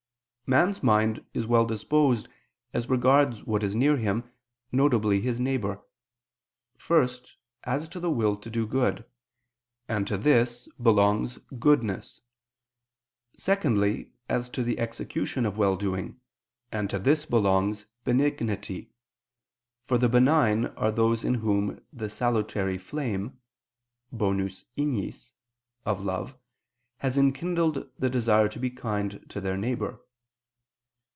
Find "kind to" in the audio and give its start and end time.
28.69-29.39